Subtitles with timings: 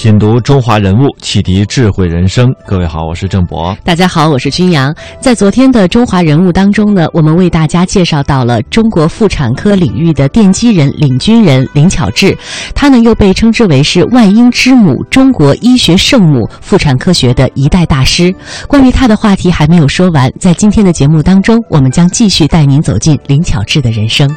[0.00, 2.54] 品读中华人物，启迪智慧人生。
[2.64, 3.76] 各位好，我是郑博。
[3.82, 4.94] 大家好，我是君阳。
[5.20, 12.32] 在昨天的中华人物当中呢，我们为大家介绍到了中国妇产科领域的奠基人、领军人林巧稚。
[12.76, 18.32] 她呢又被称之为是万婴之母、中国医学圣母、妇产科学的一代大师。
[18.68, 24.32] 关于她的话题还没有说完，在今天的节目当中，我们将继续带您走进林巧稚的人生。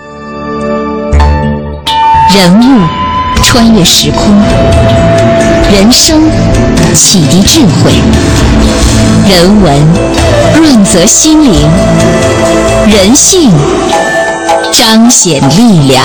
[2.34, 2.88] 人物
[3.36, 4.42] 穿越时空，
[5.72, 6.30] 人生
[6.94, 7.94] 启迪智慧，
[9.26, 9.88] 人文
[10.54, 11.54] 润泽心灵，
[12.90, 13.50] 人性
[14.74, 16.04] 彰显力量。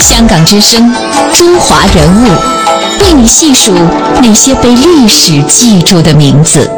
[0.00, 0.92] 香港之声，
[1.32, 2.28] 中华人物，
[3.04, 3.72] 为你细数
[4.20, 6.68] 那些被历史记住的名字。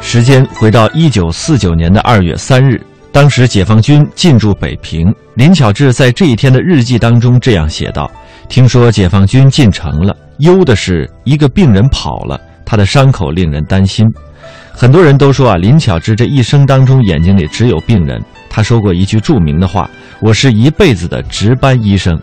[0.00, 5.12] 时间回到一九四九年的二月三日，当时解放军进驻北平。
[5.34, 8.10] 林巧稚在这一天的日记当中这样写道
[8.50, 14.06] ：“听说解放军进城了，忧的是一个病人跑了，他的伤口令人担心。
[14.74, 18.22] 很多人都说啊，林巧稚这一生当中眼睛里只有病人。
[18.50, 19.88] 他说过一句著名的话
[20.20, 22.20] ：‘我是一辈子的值班医生。’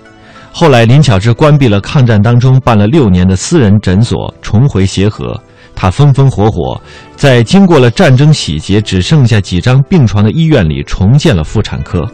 [0.53, 5.35] 后来，林巧稚关闭了抗战当中办了六年的私人诊所，重回协和。
[5.75, 6.79] 他风风火火，
[7.15, 12.07] 在经过了战争洗劫，只剩下几张病床的医院里重建了妇产科。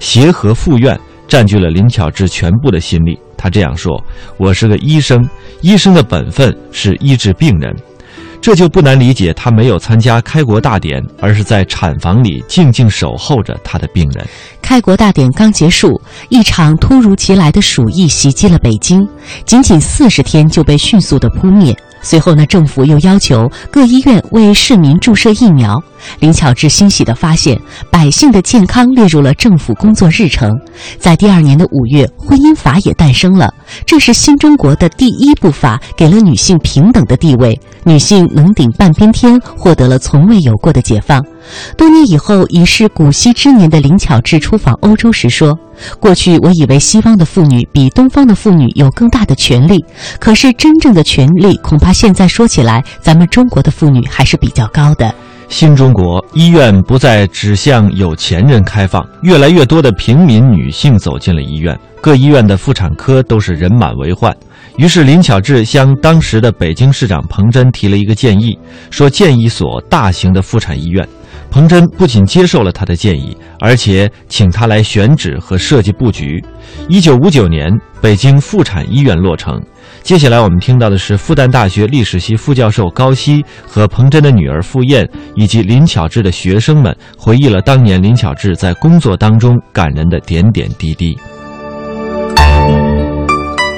[0.00, 0.98] 协和附院
[1.28, 3.16] 占据了林巧稚全部的心力。
[3.36, 4.02] 他这样说
[4.36, 5.24] ：“我是个医生，
[5.60, 7.72] 医生的本分是医治病人。”
[8.42, 14.26] 这就不难理解，他没有参加开国大典，而是在产房里静静守候着他的病人。
[14.62, 19.06] 开国大典刚结束，一场突如其来的鼠疫袭击了北京，
[19.44, 21.76] 仅仅四十天就被迅速的扑灭。
[22.02, 25.82] 随后呢，政府又要求各医院为市民注射疫苗。
[26.18, 30.50] 林巧稚欣喜地发现，百姓的健康列入了政府工作日程。
[30.98, 33.52] 在第二年的五月，婚姻法也诞生了，
[33.84, 41.22] 这是新中国的第一部法，给了女性平等的地位，女性能顶半边天，获得了从未有过的解放。
[41.76, 45.58] 多年以后，已是古稀之年的林巧稚出访欧洲时说
[46.00, 49.84] ：“过去我以为西方的妇女比东方的妇女有更大的权利，
[50.18, 55.12] 可是真正的权利，恐怕现在说起来，咱们中国的妇女还是比较高的。”
[55.48, 64.32] 新中国医院不再只向有钱人开放，越来越多的平民女性走进了医院，各医院的妇产科都是人满为患。
[64.76, 68.56] 于是林巧稚向当时的北京市长彭真提了一个建议，
[68.90, 71.04] 说建一所大型的妇产医院。
[71.50, 76.42] 彭真不仅接受了他的建议，而且请他来选址和设计布局。
[76.88, 79.60] 一九五九年，北京妇产医院落成。
[80.02, 91.18] 接下来我们听到的是复旦大学历史系副教授高希和彭真的女儿傅燕，以及林巧稚的学生们回忆了当年林巧稚在工作当中感人的点点滴滴。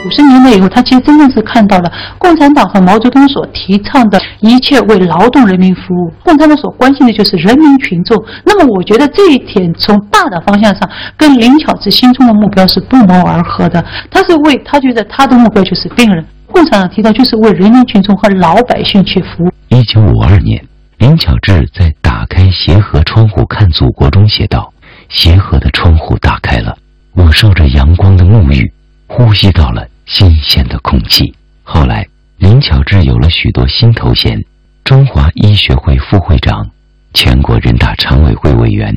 [0.04, 6.12] 五十年代以后，他其实真正是看到了共产党和毛泽东所提倡的一切为劳动人民服务。
[6.24, 8.20] 共产党所关心的就是人民群众。
[8.44, 13.84] 那么，我觉得这一点从大的方向上跟林巧稚心中的目标是不谋而合的。
[14.10, 19.52] 他是为他觉得他的目标就是病人，共产党提到就是为人民群众和老百姓去服务。
[19.68, 20.60] 一九五二年，
[20.98, 24.72] 林巧稚在《打开协和窗户看祖国》中写道
[25.08, 26.76] ：“协和的窗户打开了，
[27.14, 28.72] 我受着阳光的沐浴，
[29.12, 31.32] 呼吸到了。”新鲜的空气。
[31.62, 32.06] 后来，
[32.36, 34.38] 林巧稚有了许多新头衔：
[34.84, 36.68] 中华医学会副会长、
[37.14, 38.92] 全国人大常委会委员、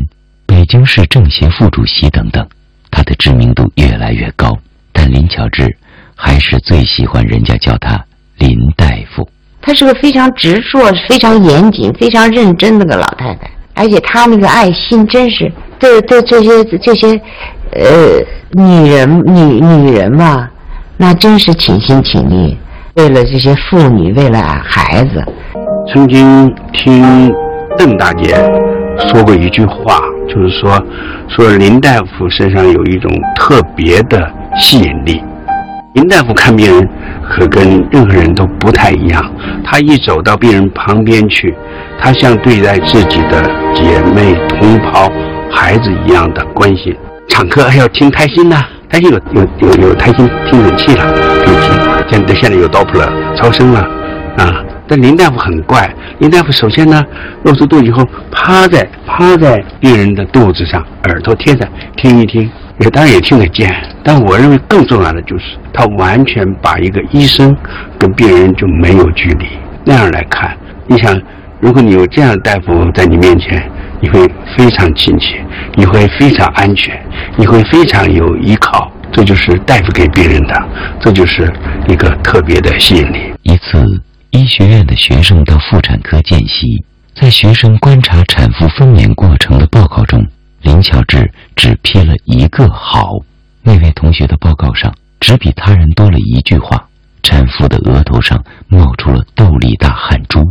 [0.48, 2.46] 北京市政协副主席等等。
[2.90, 4.58] 她的知名度越来越高，
[4.92, 5.72] 但林巧稚
[6.16, 8.04] 还是最喜欢人家叫她
[8.40, 9.30] 林大夫。
[9.62, 15.50] 她是个非常执着、非常严谨、非常认真的个老太太，而且她那个爱心真是
[15.80, 17.22] 对对这些这些，
[17.72, 17.84] 呃，
[18.52, 20.48] 女人女女人嘛。
[20.98, 22.58] 那真是倾心倾力，
[22.96, 25.22] 为了这些妇女，为了孩子。
[25.94, 27.30] 曾经听
[27.78, 28.34] 邓大姐
[29.10, 30.82] 说过一句话，就是说，
[31.28, 34.26] 说林大夫身上有一种特别的
[34.58, 35.22] 吸引力。
[35.96, 36.90] 林大夫看病人
[37.30, 39.22] 可跟任何人都不太一样，
[39.66, 41.54] 他一走到病人旁边去，
[42.00, 45.12] 他像对待自己的姐妹、同胞、
[45.52, 46.96] 孩子一样的关心。
[47.28, 48.70] 产科还要听胎心呐、啊。
[48.88, 51.04] 胎心有有有有胎心听诊器了，
[51.44, 51.76] 可以听。
[52.08, 53.82] 现在现在有 Doppler 超声了，
[54.38, 57.04] 啊，但林大夫很怪，林大夫首先呢，
[57.44, 61.68] 露出肚以后，趴在趴在病人的肚子上，耳朵贴着
[61.98, 62.50] 听一听，
[62.80, 63.70] 也当然也听得见。
[64.04, 67.54] 但我认为更重要的就是，他完全把一个医生
[67.98, 69.48] 跟病人就没有距离
[69.84, 70.56] 那样来看。
[70.88, 71.20] 你想，
[71.60, 73.68] 如果你有这样的大夫在你面前，
[74.02, 74.28] 你会
[74.58, 75.44] 非常亲切，
[75.76, 76.94] 你会非常安全，
[77.38, 78.92] 你会非常有依靠。
[79.12, 80.70] 这就是大夫给病人的，
[81.00, 81.52] 这就是
[81.88, 83.34] 一个特别的吸引力。
[83.44, 84.02] 一次。
[84.32, 86.84] 医学院的学生到妇产科见习，
[87.16, 90.28] 在学生观察产妇分娩过程的报告中，
[90.62, 93.14] 林乔治只批了一个“好”。
[93.64, 96.86] 那位同学的报告上只比他人多了一句话：
[97.24, 100.42] 产妇的额头上冒出了豆粒大汗珠。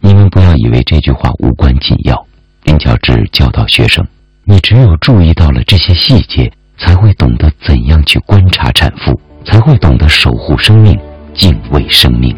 [0.00, 2.26] 你们不要以为这句话无关紧要。
[2.70, 4.06] 林巧稚教导学生：
[4.44, 10.96] 你只有注意到了这些细节，才会懂得怎样去观察产妇，才会懂得守护生命，
[11.34, 12.32] 敬畏生命。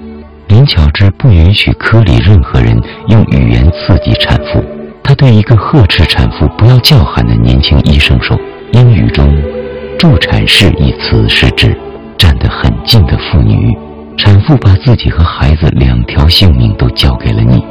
[0.48, 2.74] 林巧稚不允许科里任何人
[3.08, 4.64] 用语言刺激产妇。
[5.02, 8.34] 他对一个呵斥产妇不要叫喊的年轻医生说
[8.72, 9.30] ：“英语中
[10.00, 11.78] ‘助产士’一词是指
[12.16, 13.70] 站得很近的妇女。
[14.16, 17.62] 产妇把自己和孩子两条性命都交给了你，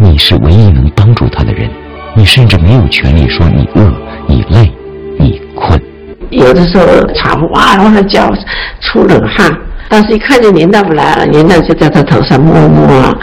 [0.00, 1.70] 你是唯一能帮助她的人。
[2.16, 3.92] 你甚至没有权利说你饿、
[4.26, 4.72] 你累、
[5.18, 5.80] 你困。
[6.30, 6.84] 有的时候
[7.14, 8.30] 产妇哇往上叫，
[8.80, 9.50] 出冷汗。”
[9.90, 13.16] 但是，一看见林大夫来了，林大夫就在他头上摸摸啊，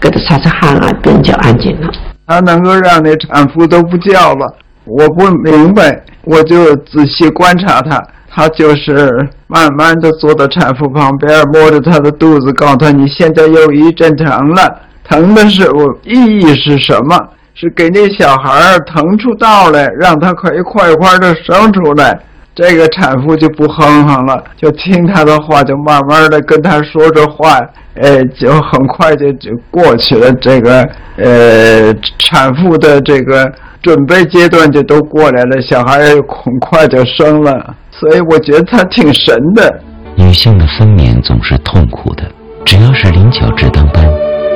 [0.00, 1.88] 给他擦擦汗啊，病就安静了。
[2.26, 4.52] 他能够让那产妇都不叫了，
[4.84, 9.08] 我不明白，我就仔细观察他，他就是
[9.46, 17.16] 慢慢的坐到产妇旁边，摸着她的肚子，告诉她：“你现在又一阵疼了，疼的时候意义是什么？
[17.58, 22.18] 是给那小孩腾出道来，让他可以快快的生出来。”
[22.54, 27.60] 这个产妇就不哼哼了，就听他的话，就慢慢的跟他说着话，
[27.94, 30.32] 呃，就很快就就过去了。
[30.40, 30.82] 这个
[31.16, 33.48] 呃，产妇的这个
[33.80, 37.76] 准备阶段就都过来了，小孩很快就生了。
[37.92, 39.80] 所以我觉得他挺神的。
[40.16, 42.24] 女性的分娩总是痛苦的，
[42.64, 44.04] 只要是林巧稚当班，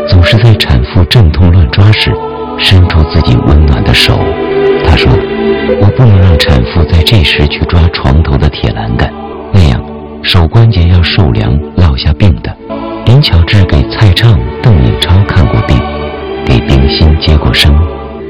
[0.08, 2.12] 总是在产妇阵痛乱抓时，
[2.58, 4.18] 伸出自己温暖的手。
[4.84, 5.10] 他说。
[5.80, 9.10] 我不能让产妇在这时去抓床头的铁栏杆，
[9.52, 9.80] 那样
[10.22, 12.54] 手关节要受凉，落下病的。
[13.06, 15.78] 林巧稚给蔡畅、邓颖超看过病，
[16.44, 17.72] 给冰心接过生，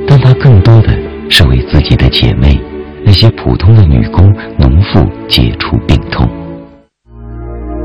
[0.06, 0.88] 但她更多的
[1.30, 2.60] 是为自己的姐妹，
[3.04, 6.28] 那些普通的女工、农妇解除病痛。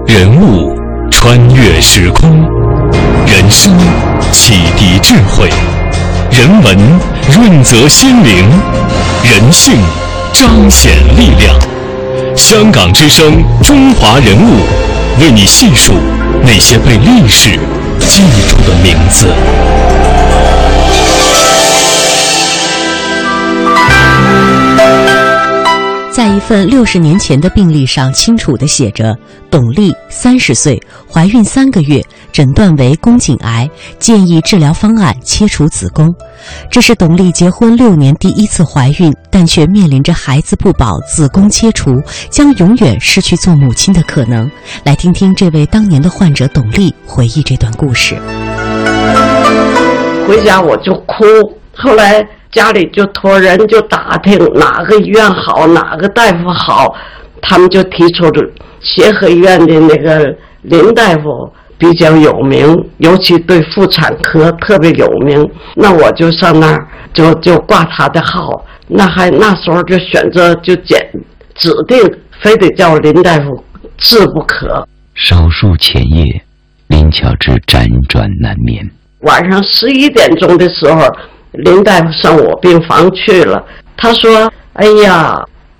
[0.07, 0.75] 人物
[1.09, 2.29] 穿越时空，
[3.25, 3.73] 人生
[4.31, 5.49] 启迪智慧。
[6.37, 6.77] 人文
[7.35, 8.47] 润泽心灵，
[9.23, 9.73] 人性
[10.31, 11.59] 彰显力量。
[12.35, 14.59] 香港之声，中华人物，
[15.19, 15.95] 为你细数
[16.43, 17.57] 那些被历史
[18.01, 19.25] 记住的名字。
[26.11, 29.17] 在一份六十年前的病历上，清楚地写着：
[29.49, 30.79] 董丽，三十岁，
[31.11, 33.69] 怀孕三个月，诊断为宫颈癌，
[33.99, 36.13] 建议治疗方案切除子宫。
[36.69, 44.49] 这是董丽结婚六年第一次怀孕，但却面临着孩子不保、子宫切除，将永远失去做母亲的可能。
[44.83, 48.15] 来听听这位当年的患者董丽回忆这段故事。
[50.27, 51.25] 回家我就哭，
[51.75, 52.27] 后来。
[52.49, 56.95] 家里就托人就打听哪个医院好，哪个大夫好，
[57.41, 58.49] 他们就提出了
[58.81, 65.47] 协和医院的那个林大夫比较有名，尤其对妇产科特别有名。
[65.75, 70.99] 那我就上那儿就就挂他的号，那还那时候就选择就检
[71.55, 71.99] 指定
[72.41, 73.63] 非得叫林大夫
[73.97, 74.87] 治不可。
[75.13, 76.41] 手术前夜，
[76.87, 78.89] 林巧稚辗转难眠。
[79.21, 81.01] 晚上十一点钟的时候。
[81.53, 83.63] 林大夫上我病房去了，
[83.95, 85.33] 他说：“哎呀，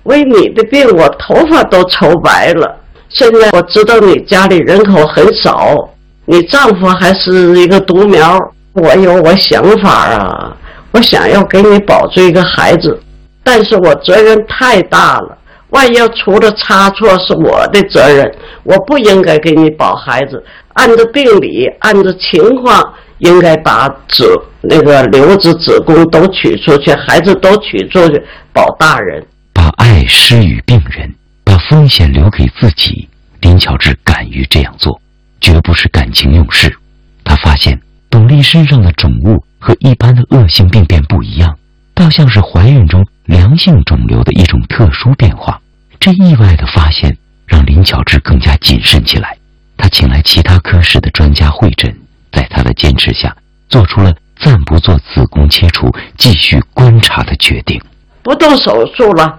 [0.04, 2.80] 为你的病，我头发都愁白了。
[3.08, 5.88] 现在我知道你家里人口很少，
[6.26, 8.38] 你丈夫还是一个独苗。
[8.74, 10.56] 我有我想法啊，
[10.92, 13.00] 我想要给你保住一个孩子，
[13.42, 15.36] 但是我责任太大了，
[15.70, 18.30] 万一要出了差错是我的责任，
[18.62, 20.44] 我不应该给你保孩子。
[20.74, 22.82] 按照病理，按照情况。”
[23.18, 28.22] 应该把子那个瘤子、子宫都取出去，孩子都取出去，
[28.52, 29.20] 保大人。
[29.52, 31.12] 把爱施予病人，
[31.58, 33.08] 把风险留给自己。
[33.40, 35.00] 林巧稚敢于这样做，
[35.40, 36.78] 绝不是感情用事。
[37.24, 41.58] 他发现董丽身上的肿物和一般的恶性病变不一样，
[41.94, 45.60] 倒像是怀孕中良性肿瘤的一种特殊变化。
[45.98, 49.36] 这意外的发现让林巧稚更加谨慎起来。
[49.76, 51.92] 他请来其他科室的专家会诊。
[52.30, 53.34] 在他的坚持下，
[53.68, 57.80] 做出了暂不做子宫切除、继续观察的决定。
[58.22, 59.38] 不动手术了，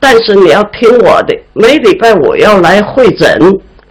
[0.00, 3.38] 但是你要听我的，每礼拜我要来会诊，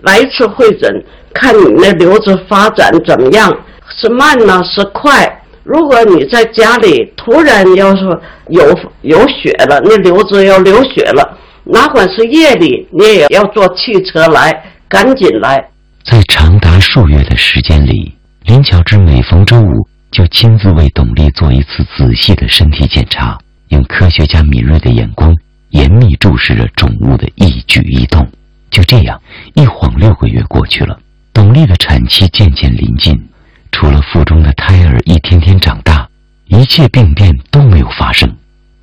[0.02, 3.52] 来一次会诊，看你那瘤子发展怎么样，
[3.96, 5.42] 是慢呢是快。
[5.64, 8.02] 如果你在家里突然要是
[8.48, 8.64] 有
[9.02, 15.70] 有血了，那瘤子要流血了，哪管是夜里，你也要坐汽车来，赶紧来。
[16.06, 18.14] 在长达数月的时间里，
[18.46, 23.38] 林巧稚每逢周五就亲自为董丽做一次仔细的身体检查，
[23.68, 25.36] 用科学家敏锐的眼光
[25.70, 28.28] 严密注视着肿物的一举一动。
[28.70, 29.20] 就这样，
[29.54, 31.00] 一晃六个月过去了，
[31.34, 33.14] 董丽的产期渐渐临近。
[33.72, 36.08] 除了腹中的胎儿一天天长大，
[36.48, 38.30] 一切病变都没有发生。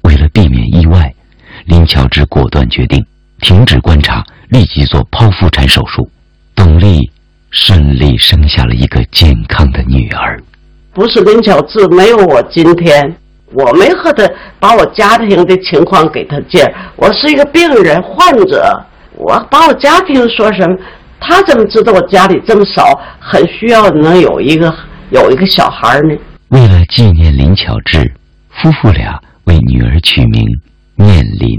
[0.03, 1.13] 为了避免意外，
[1.67, 3.05] 林巧稚果断决定
[3.41, 6.09] 停止观察，立即做剖腹产手术。
[6.55, 7.11] 董丽
[7.51, 10.43] 顺利生下了一个健康的女儿。
[10.93, 13.17] 不是林巧稚没有我今天，
[13.55, 16.65] 我没和他把我家庭的情况给他介。
[16.97, 18.71] 我是一个病人患者，
[19.17, 20.77] 我把我家庭说什么？
[21.21, 24.75] 他怎么知道我家里这么少，很需要能有一个
[25.11, 26.15] 有一个小孩呢？
[26.49, 28.13] 为了纪念林巧稚，
[28.51, 30.45] 夫妇俩为女儿取名
[30.97, 31.57] 念林。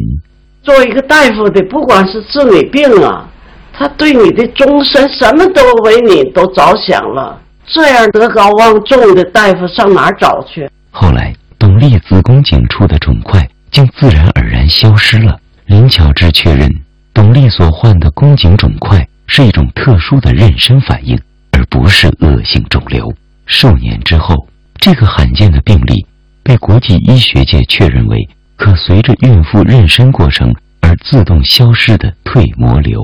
[0.61, 3.27] 作为一个大夫的，不管是治你病啊，
[3.73, 7.39] 他对你的终身什么都为你都着想了。
[7.65, 10.69] 这样德高望重的大夫上哪儿找去？
[10.91, 11.33] 后来，
[11.65, 15.39] 董丽子宫颈处的肿块竟自然而然消失了。
[15.65, 16.69] 林巧稚确认，
[17.11, 19.07] 董丽所患的宫颈肿块。
[19.25, 21.19] 是一种特殊的妊娠反应，
[21.49, 23.11] 而不是恶性肿瘤。
[23.47, 26.05] 数年之后，这个罕见的病例
[26.43, 33.01] 被国际医学界确认为可随着孕妇妊娠过程而自动消失的蜕膜瘤。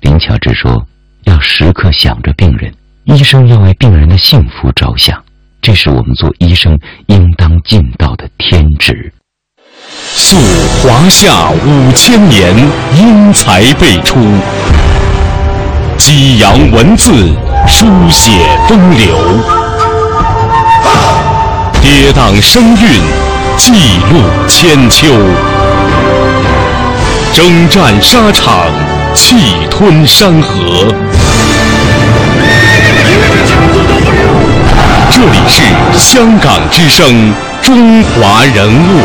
[0.00, 0.86] 林巧稚说
[1.26, 5.23] ：“要时刻想着病人，医生要为病人的幸福着想，
[5.64, 9.10] 这是我们做医生应当尽到的天职。”
[10.14, 10.36] 溯
[10.82, 12.54] 华夏五千年，
[12.98, 14.18] 英才辈出。
[15.96, 17.10] 激扬文字，
[17.66, 18.30] 书写
[18.68, 19.16] 风流；
[21.80, 23.00] 跌宕声韵，
[23.56, 23.72] 记
[24.12, 25.08] 录千秋；
[27.32, 28.66] 征战沙场，
[29.14, 29.34] 气
[29.70, 30.94] 吞山河。
[35.24, 35.62] 这里是
[35.94, 39.00] 香港之声，中华人物。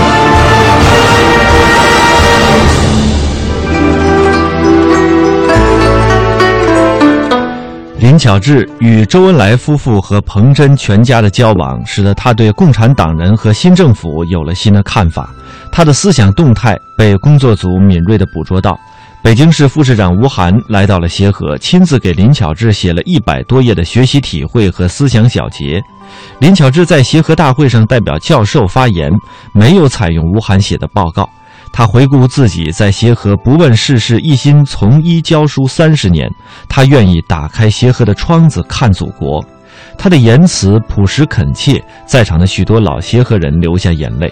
[8.00, 15.30] 林巧稚与周恩来夫妇和彭真全家的交往，使得他对共产党人和新政府有了新的看法。
[15.72, 18.78] 他的思想动态被工作组敏锐地捕捉到。
[19.22, 25.82] 北京市副市长吴晗来到了协和，亲自给林巧稚写了一百多页的学习体会和思想小结。
[26.40, 29.12] 林巧稚在协和大会上代表教授发言，
[29.54, 31.30] 没有采用吴晗写的报告。
[31.72, 36.28] 他回顾自己在协和不问世事、一心从医教书三十年，
[36.70, 39.44] 他愿意打开协和的窗子看祖国。
[39.98, 44.32] 他的言辞朴实恳切，在场的许多老协和人流下眼泪。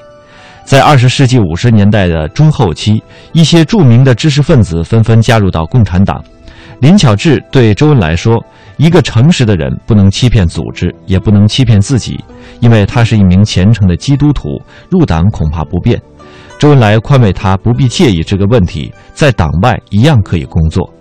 [0.67, 6.21] 在二十世纪五十年代的中后期，一些著名的知识分子纷纷加入到共产党。
[6.81, 8.35] 林巧稚对周恩来说
[8.75, 12.19] ：“一个诚实的人不能欺骗组织，也不能欺骗自己，
[12.59, 15.97] 因为他是一名虔诚的基督徒，入党恐怕不便。”
[16.59, 20.93] 周恩来宽慰他不必介意这个问题，在党外一样可以工作。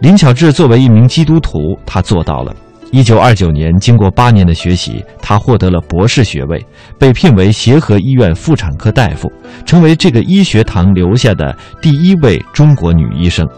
[0.00, 2.56] 林巧稚作为一名基督徒，他做到了。
[2.92, 6.62] 一九二九年，经过八年的学习，他获得了博士学位，
[6.98, 9.32] 被聘为协和医院妇产科大夫，
[9.64, 13.48] 成为这个医学堂留下的第一位中国女医生。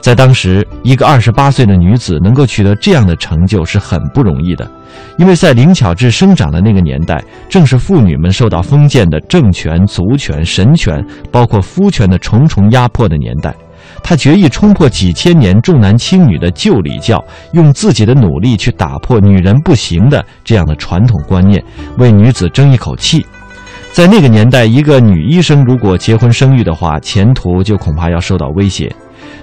[0.00, 4.68] 在当时，一个二十八岁的女子能够取得这样的成就是很不容易的。
[5.16, 13.54] 因为在林巧稚生长的那个年代，正是妇女们受到封建的政权、族权、神权，包括夫权的重重压迫的年代。
[14.02, 21.62] 他决意冲破几千年重男轻女的旧礼教，用自己的努力去打破“女人不行”的这样的传统观念，
[21.98, 23.24] 为女子争一口气。
[23.92, 28.90] 在那个年代，一个女医生如果结婚生育的话，前途就恐怕要受到威胁。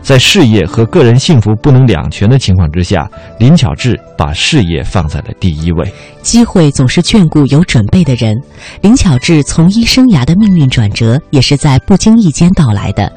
[0.01, 5.94] 在事业和个人幸福不能两全的情况之下，林巧稚把事业放在了第一位。
[6.24, 8.36] 机会总是眷顾有准备的人。
[8.82, 13.12] 林巧稚从医生涯的命运转折，也是在不经意间到来的。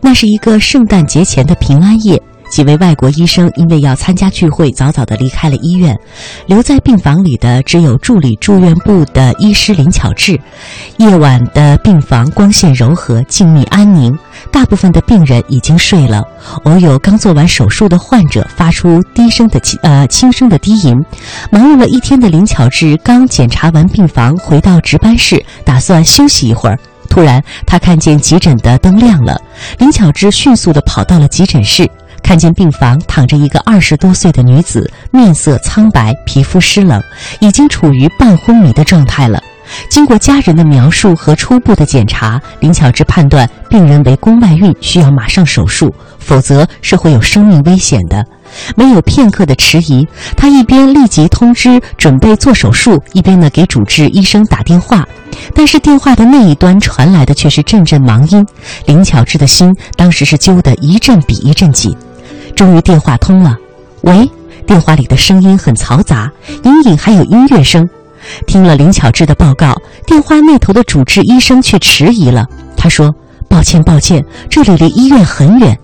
[0.00, 2.20] 那是一个圣诞节前的平安夜，
[2.52, 5.98] 几位外国医生因为要参加聚会，早早的离开了医院。
[6.46, 10.38] 留在病房里的只有助理住院部的医师林巧稚。
[10.98, 14.14] 夜晚的病房光线柔和，静谧安宁。
[14.50, 16.22] 大部分的病人已经睡了，
[16.64, 20.94] 偶有刚做完手术的患者发出低声的呃轻声的低吟。
[21.50, 26.78] 忙碌了一天的林巧稚刚检查完病房，回到值班室，打算休息一会儿。
[27.08, 29.40] 突然，他看见急诊的灯亮了，
[29.78, 31.86] 林巧稚迅速地跑到了急诊室，
[32.22, 37.02] 看见病房躺着一个二十多岁的女子，面色苍白，皮肤湿冷，
[37.40, 39.42] 已经处于半昏迷的状态了。
[39.88, 48.24] 经过家人的描述和初步的检查，林巧稚判断病人为宫外孕，需要马上手术，否则是会有生命危险的。
[48.76, 55.06] 没有片刻的迟疑，她一边立即通知准备做手术，一边呢给主治医生打电话。
[55.54, 58.44] 但是电话的那一端传来的却是阵阵忙音，
[58.86, 61.96] 林巧稚的心当时是揪得一阵比一阵紧。
[62.54, 63.56] 终于电话通了，
[64.02, 64.30] 喂，
[64.66, 66.30] 电话里的声音很嘈杂，
[66.64, 67.88] 隐隐还有音乐声。
[68.46, 69.74] 听了林巧稚的报告，
[70.06, 72.46] 电话那头的主治医生却迟疑了。
[72.76, 73.12] 他说
[73.50, 75.76] ：“抱歉，抱歉，这里离医院很远。”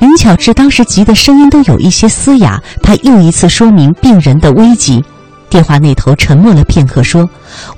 [0.00, 2.60] 林巧稚当时急得声音都有一些嘶哑。
[2.82, 5.02] 他又一次说明病人的危急。
[5.48, 7.28] 电话那头沉默了片刻，说：“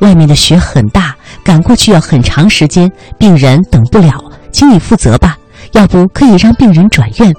[0.01, 4.13] 外面的雪很大，赶过去要很长时间，病人等不了，
[4.51, 5.37] 请你负责吧。
[5.73, 7.33] 要不可以让病人转院。”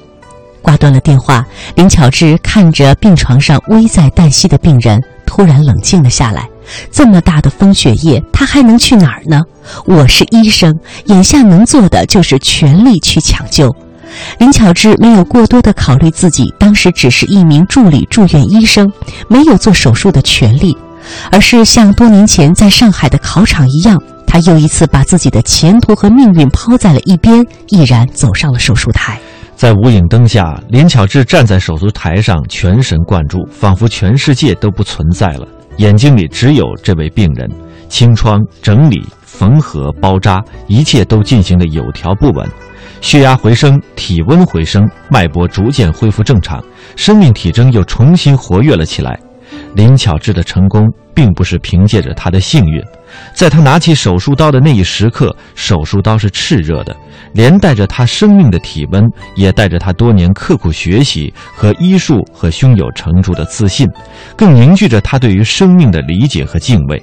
[0.61, 6.47] 挂断了电话，林巧稚看着病床上危在旦夕的病人，突然冷静了下来。
[6.91, 9.41] 这么大的风雪夜，他还能去哪儿呢？
[9.85, 10.73] 我是医生，
[11.05, 13.75] 眼下能做的就是全力去抢救。
[14.39, 18.91] 林巧稚没有过多的考虑自己当时只是一名助理住院医生，
[19.27, 20.77] 没有做手术的权利，
[21.31, 29.19] 而是像多年前在上海的考场一样，他又一次把自己的前途和命运抛在了一边，毅然走上了手术台。
[29.61, 35.47] 在无影灯下，林巧稚站在手术台上，全神贯注，仿佛全世界都不存在了。
[35.77, 37.47] 眼睛里只有这位病人，
[37.87, 42.49] 清创、整理、缝合、包扎，一切都进行的有条不紊。
[43.01, 46.59] 血压回升，体温回升，脉搏逐渐恢复正常，
[46.95, 49.19] 生命体征又重新活跃了起来。
[49.73, 52.83] 林巧稚的成功，并不是凭借着她的幸运，
[53.33, 56.95] 在她拿起手术刀的那一时刻，手术刀是炽热的，
[57.33, 59.03] 连带着她生命的体温，
[59.35, 63.87] 也带着她多年刻苦学习和医术和胸有成竹的自信，
[64.35, 67.01] 更凝聚着她对于生命的理解和敬畏。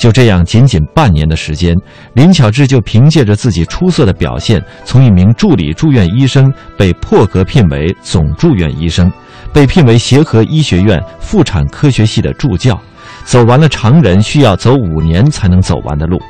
[0.00, 1.76] 就这样，仅仅半年的时间，
[2.14, 9.12] 林巧稚就凭借着自己出色的表现，从一名助理住院医生被破格聘为总住院医生。
[9.52, 12.80] 被聘为协和医学院妇产科学系的助教，
[13.24, 16.20] 走完了常人需要走五年才能走完的路。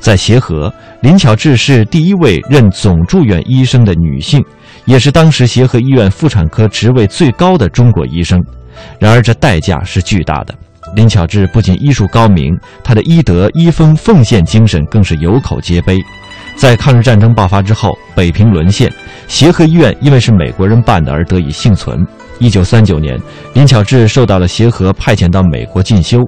[0.00, 4.44] 在协和，林巧稚是第一位任总住院医生的女性，
[4.84, 8.42] 也是当时协和医院妇产科职位最高的中国医生。
[8.98, 10.52] 然而，这代价是巨大的。
[10.96, 16.02] 林巧稚不仅医术高明，她的医德、医风、奉献精神更是有口皆碑。
[16.56, 18.92] 在抗日战争爆发之后，北平沦陷，
[19.28, 22.04] 协和医院因为是美国人办的而得以幸存。
[22.42, 23.16] 一九三九年，
[23.54, 26.18] 林巧稚受到了协和派遣到美国进修。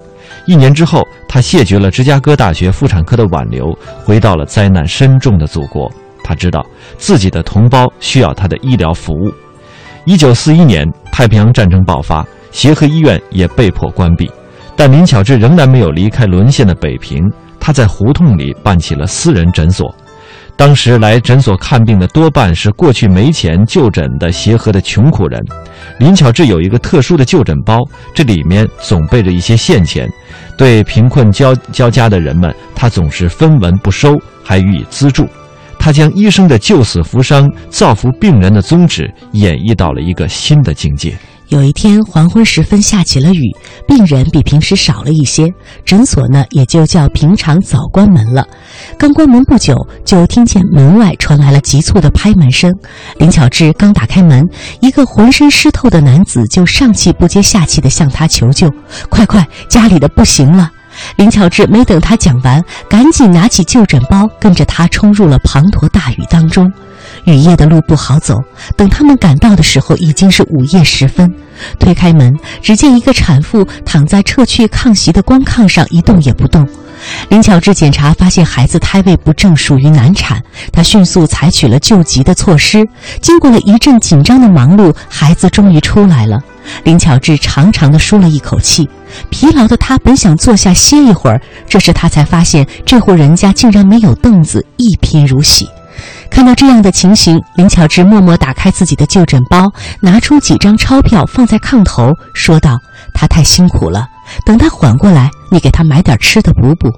[0.46, 5.90] 一年之后，她谢绝了芝加哥大学妇产科的挽留，回到了灾难深重的祖国。
[6.22, 6.64] 他知道
[6.96, 9.34] 自己的同胞需要他的医疗服务。
[10.04, 14.30] 一九四一年，太平洋战争爆发，协和医院也被迫关闭，
[14.76, 17.20] 但林巧稚仍然没有离开沦陷的北平。
[17.58, 19.92] 她在胡同里办起了私人诊所。
[20.56, 25.44] 当时来诊所看病的多半是过去没钱就诊的协和的穷苦人。
[25.98, 27.78] 林巧稚有一个特殊的就诊包，
[28.14, 30.08] 这里面总备着一些现钱。
[30.56, 35.26] 对贫困交交加的人们，他总是分文不收，还予以资助。
[35.78, 41.14] 他将医生的救死扶伤、造福病人的宗旨演绎到了一个新的境界。
[41.48, 43.54] 有一天黄昏时分下起了雨，
[43.86, 45.46] 病人比平时少了一些，
[45.84, 48.46] 诊所呢也就叫平常早关门了。
[48.98, 52.74] 刚关门不久，就听见门外传来了急促的拍门声。
[53.18, 54.48] 林巧稚刚打开门，
[54.80, 58.70] 一个浑身湿透的男子就上气不接下气地向他求救
[59.10, 60.70] ：“快快，家里的不行了！”
[61.16, 66.72] 林巧稚没等他讲完，赶紧拿起就诊包，跟着他冲入了滂沱大雨当中。
[67.24, 68.34] 雨夜的路不好走，
[68.76, 71.32] 等他们赶到的时候，已经是午夜时分。
[71.78, 76.66] 推开门，只见一个产妇躺在撤去炕席的光炕上，一动也不动。
[77.28, 80.42] 林巧稚检查发现孩子胎位不正，属于难产。
[80.72, 82.86] 她迅速采取了救急的措施。
[83.20, 86.40] 经过了一阵紧张的忙碌，孩子终于出来了。
[86.82, 88.88] 林巧稚长长的舒了一口气。
[89.30, 95.68] 疲劳的她本想坐下歇一会儿，这时她才发现这户人家竟然没有凳子，一贫如洗。
[96.34, 102.76] 看到这样的情形，林巧稚默默打开自己的就诊包，拿出几张钞票放在炕头，说道
[103.14, 104.04] ：“他太辛苦了，
[104.44, 106.90] 等他缓过来，你给他买点吃的补补。”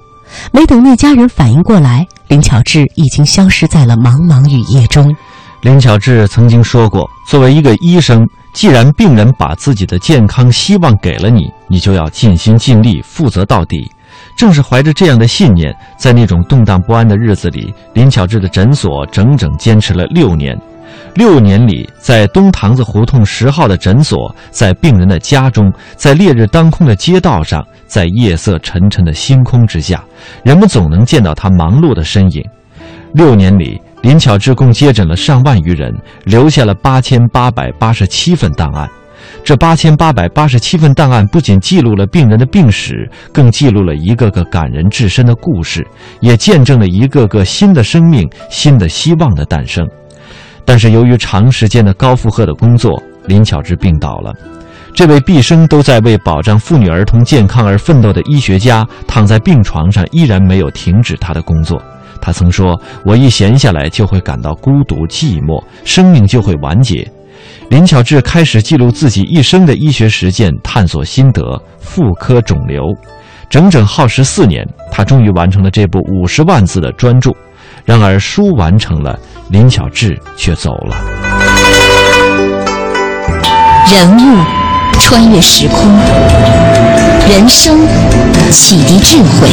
[0.51, 5.15] 没等那家人反应过来，林巧稚已经消失在了茫茫雨夜中。
[5.61, 13.87] 林巧稚曾经说过：“作为一个医生，既然病人把自己的健康希望给了你，你就要尽心尽力，负责到底。”
[14.37, 20.55] 正是怀着这样的信念，在那种动荡不安的日子里，林巧稚的诊所整整坚持了六年。
[21.15, 30.03] 六年里，在东堂子胡同十号的诊所，在病人的家中，在烈日当空的街道上，在夜色沉沉的星空之下，
[30.43, 32.45] 人们总能见到他忙碌的身影。
[33.13, 35.91] 六年里，林巧稚共接诊了上万余人，
[36.25, 38.87] 留下了八千八百八十七份档案。
[39.47, 45.87] 这八千八百八十七份档案不仅记录了病人的病史，更记录了一个个感人至深的故事，
[46.19, 49.87] 也见证了一个个新的生命、新的希望的诞生。
[50.65, 54.33] 但是，由于长时间的高负荷的工作，林巧稚病倒了。
[54.93, 61.81] 这位毕生都在为保障妇女儿童健康而奋斗的医学家，躺在病床上依然没有停止他的工作。
[62.21, 67.09] 他曾说：“我一闲下来就会感到孤独寂寞，生命就会完结。”
[67.69, 71.61] 林巧稚开始记录自己一生的医学实践、探索心得。
[71.79, 72.93] 妇科肿瘤，
[73.49, 77.31] 整整耗时四年，他终于完成了这部五十万字的专著。
[77.85, 79.17] 然而，书完成了，
[79.49, 80.95] 林巧稚却走了。
[83.89, 84.43] 人物
[84.99, 85.89] 穿越时空，
[87.29, 87.79] 人生
[88.51, 89.49] 启迪智慧，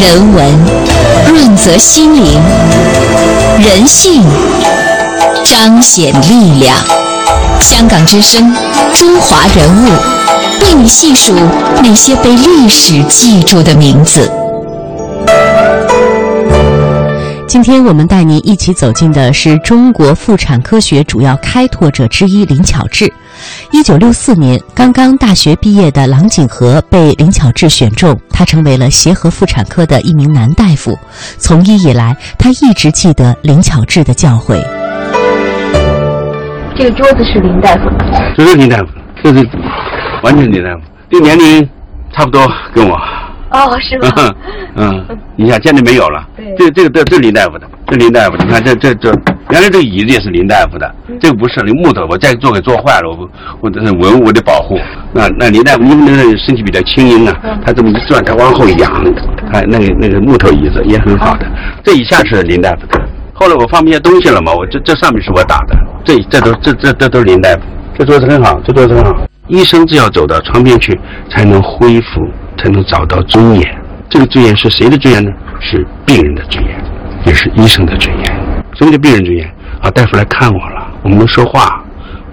[0.00, 0.54] 人文
[1.26, 2.40] 润泽心灵，
[3.58, 4.22] 人性。
[5.52, 6.74] 彰显力量。
[7.60, 8.54] 香港之声，
[8.94, 9.90] 中华人物，
[10.62, 11.34] 为你细数
[11.82, 14.32] 那些被历史记住的名字。
[17.46, 23.06] 今天我们带您一起走进的是中国妇产科学主要开拓者之一林巧稚。
[23.72, 30.98] 一九六四年，刚刚大学毕业的郎景和被林巧稚选中，他成为了协和妇产科的一名男大夫。
[31.36, 34.58] 从医以来，他一直记得林巧稚的教诲。
[36.82, 38.86] 这个桌子是林大夫的，这是林大夫，
[39.22, 39.48] 这是
[40.24, 41.68] 完全林大夫，这年龄
[42.10, 42.96] 差不多跟我。
[43.52, 44.34] 哦，是吗？
[44.74, 46.26] 嗯，你看现在没有了。
[46.36, 46.52] 对。
[46.56, 49.12] 这这个这这林大夫的，这林大夫，你看这这这，
[49.50, 54.76] 原来这个椅子也是林大夫的，这个不是，那木头，我再做给做坏了，我我这是文物的保护。
[55.12, 58.90] 那那林大夫，因为那身体比较轻盈啊，他这么一转，他往后仰，
[59.52, 61.46] 他，那个那个木头椅子也很好的。
[61.84, 63.00] 这一下是林大夫的。
[63.42, 67.62] 后来我放不下东西了嘛，我这这上面是我打的，这这都这这这都是林大夫，
[67.98, 69.26] 这桌子很好，这桌子很好。
[69.48, 70.96] 医生只要走到床边去，
[71.28, 72.20] 才能恢复，
[72.56, 73.82] 才能找到尊严。
[74.08, 75.32] 这个尊严是谁的尊严呢？
[75.58, 76.84] 是病人的尊严，
[77.26, 78.26] 也是医生的尊严。
[78.74, 79.44] 什么叫病人尊严？
[79.80, 81.82] 啊，大夫来看我了，我们能说话，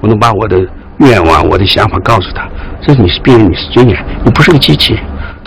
[0.02, 0.63] 我能把我的
[1.00, 2.48] 愿望、我的想法告诉他。
[2.86, 4.95] 这是你是病人，你是尊严，你不是个机器。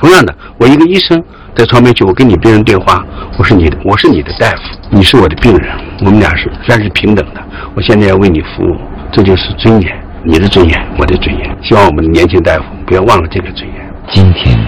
[0.02, 1.22] 同样的，我一个医生。
[1.54, 3.04] 在床边去，我跟你病人对话，
[3.38, 7.42] 我是你的，我是你的大夫，你是我的病人，我们俩是然是平等的。
[7.76, 8.80] 我现在要为你服务，
[9.12, 9.92] 这就是尊严，
[10.24, 11.56] 你的尊严，我的尊严。
[11.62, 13.94] 希望我们的年轻大夫不要忘了这个尊严。
[14.10, 14.58] 今天，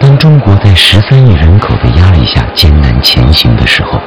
[0.00, 4.00] 当中国在十三亿人口的压力下艰难前行的时候，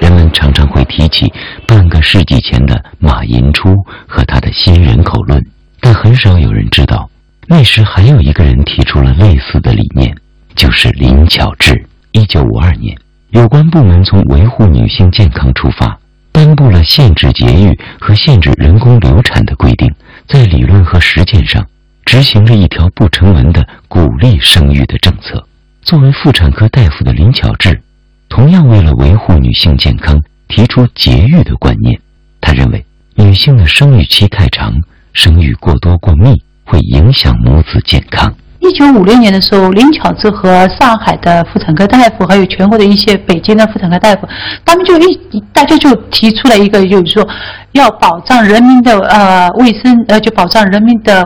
[0.00, 1.30] 人们常常会提起
[1.66, 3.68] 半个世纪前的马寅初
[4.08, 5.38] 和他的新人口论，
[5.80, 7.10] 但很少有人知道，
[7.46, 10.16] 那时还有一个人提出了类似的理念。
[10.54, 11.84] 就是林巧稚。
[12.12, 12.96] 一九五二年，
[13.30, 15.98] 有关部门从维护女性健康出发，
[16.30, 19.92] 颁布了限制节育和限制人工流产的规定，
[20.28, 21.66] 在理论和实践上
[22.04, 25.44] 执行着一条不成文的鼓励生育的政策。
[25.82, 27.78] 作为妇产科大夫的林巧稚，
[28.28, 32.00] 同样为了维护女性健康，提出节育的观念。
[32.40, 32.84] 他认为，
[33.16, 34.72] 女性的生育期太长，
[35.12, 38.34] 生育过多过密，会影响母子健康。
[38.60, 44.26] 一九五六年的时候，林巧稚和上海的妇产科大夫，还有全国的一些北京的妇产科大夫，
[44.64, 47.28] 他们就一大家就提出了一个，就是说
[47.72, 51.22] 要保障人民的呃卫生，呃就保障人民的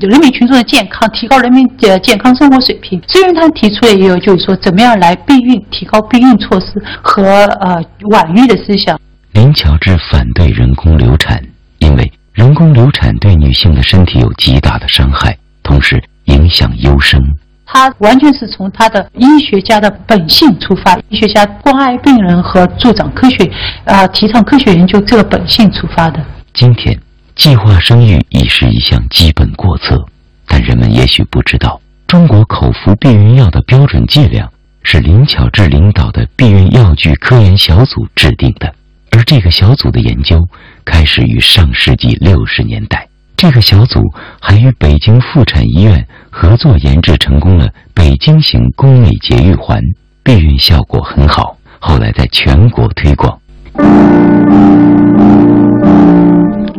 [0.00, 3.00] 人民群众的健康，提高人民的健康生活水平。
[3.08, 6.66] 虽然他提出了一个就是说怎么样来避孕，提高避孕措施
[7.00, 7.22] 和
[7.60, 9.00] 呃晚育的思想。
[9.32, 11.42] 林巧稚反对人工流产，
[11.78, 16.02] 因为人工流产对女性的身体有极大的伤害，同时。
[16.32, 17.20] 影响优生，
[17.66, 23.50] 他完全是从他的医学家的本性出发，医学家关爱病人和助长科学，
[23.84, 26.24] 啊，提倡科学研究这个本性出发的。
[26.54, 26.98] 今天，
[27.34, 30.04] 计划生育已是一项基本国策，
[30.46, 34.50] 但人们也许不知道，中国口服避孕药的标准剂量
[34.82, 38.74] 是林巧稚领导的避孕药具科研小组制定的。
[39.12, 40.48] 而这个小组的研究
[40.84, 43.06] 开始于上世纪六十年代。
[43.36, 44.00] 这个小组
[44.40, 49.78] 还与北京妇产医院合作研制成功了北京型宫内节育环，
[50.24, 53.38] 避孕效果很好，后来在全国推广。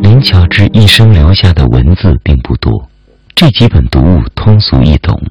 [0.02, 2.88] 林巧稚一生留下的文字并不多，
[3.36, 5.22] 这几本读物通俗易懂。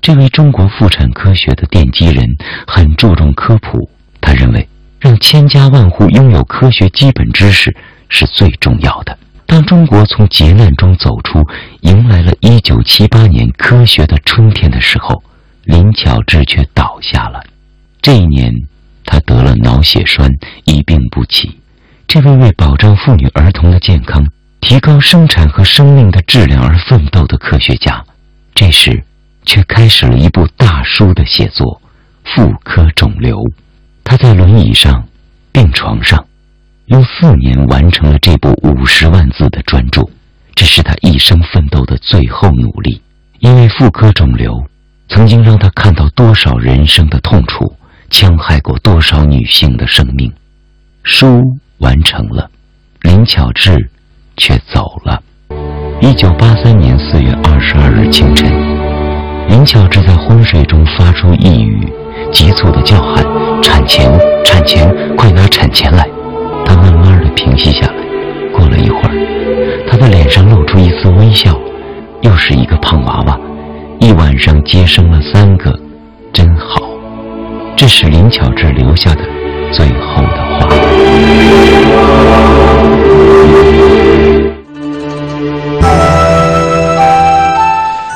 [0.00, 2.24] 这位中国妇产科学的奠基人
[2.68, 4.68] 很注重科普，他认为
[5.00, 7.76] 让千家万户拥有科学基本知识
[8.08, 9.18] 是最重要的。
[9.46, 11.44] 当中国从劫难中走出，
[11.82, 15.22] 迎来了一九七八年科学的春天的时候，
[15.64, 17.42] 林巧稚却倒下了。
[18.00, 18.52] 这一年，
[19.04, 20.28] 她得了脑血栓，
[20.64, 21.58] 一病不起。
[22.06, 24.26] 这位为保障妇女儿童的健康、
[24.60, 28.04] 提高生产和生命的质量而奋斗的科学家，
[28.54, 29.04] 这时
[29.44, 31.80] 却开始了一部大书的写作——
[32.24, 33.38] 妇科肿瘤。
[34.04, 35.06] 他在轮椅上，
[35.50, 36.26] 病床上，
[36.86, 40.02] 用四年完成了这部五十万字的专著。
[40.54, 43.02] 这是他一生奋斗的最后努力，
[43.40, 44.52] 因为妇科肿瘤
[45.08, 47.74] 曾经让他看到多少人生的痛楚，
[48.10, 50.32] 戕害过多少女性的生命。
[51.02, 51.42] 书。
[51.78, 52.48] 完成了，
[53.02, 53.76] 林巧稚
[54.36, 55.20] 却走了。
[56.00, 58.48] 一九八三年四月二十二日清晨，
[59.48, 61.92] 林巧稚在昏睡中发出一语，
[62.32, 63.22] 急促的叫喊
[63.60, 64.08] ：“产钳，
[64.44, 66.08] 产钳，快拿产钳来！”
[67.56, 67.94] 息下来。
[68.52, 71.58] 过了一会儿，他的脸上露出一丝微笑。
[72.22, 73.38] 又是一个胖娃娃，
[73.98, 75.78] 一晚上接生了三个，
[76.32, 76.80] 真好。
[77.76, 79.20] 这是林巧稚留下的
[79.70, 80.66] 最后的话。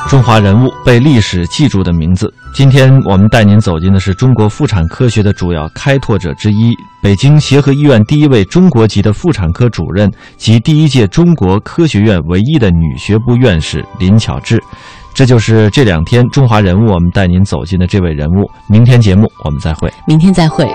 [0.09, 2.33] 中华人物被历史记住的名字。
[2.55, 14.59] 今天我们带您走进的是中国妇产科学的主要开拓者之一——北京协和医院第一位中国籍的妇产科主任及第一届中国科学院唯一的女学部院士林巧稚。
[15.13, 18.51] 这就是这两天中华人物我们带您走进的这位人物。
[18.67, 19.93] 明天节目我们再会。
[20.07, 20.67] 明天再会。